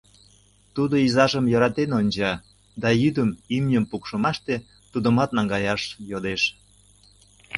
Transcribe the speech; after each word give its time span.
Тудо 0.75 0.95
изажым 1.05 1.45
йӧратен 1.51 1.91
онча 1.99 2.33
да 2.81 2.89
йӱдым 3.01 3.29
имньым 3.55 3.85
пукшымашке 3.91 4.55
тудымат 4.91 5.29
наҥгаяш 5.37 5.81
йодеш. 6.11 6.41